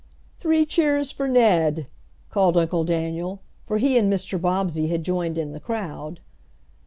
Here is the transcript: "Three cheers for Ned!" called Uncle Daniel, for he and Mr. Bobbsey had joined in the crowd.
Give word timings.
"Three 0.39 0.65
cheers 0.65 1.11
for 1.11 1.27
Ned!" 1.27 1.85
called 2.31 2.57
Uncle 2.57 2.83
Daniel, 2.83 3.41
for 3.63 3.77
he 3.77 3.99
and 3.99 4.11
Mr. 4.11 4.41
Bobbsey 4.41 4.87
had 4.87 5.03
joined 5.05 5.37
in 5.37 5.51
the 5.51 5.59
crowd. 5.59 6.21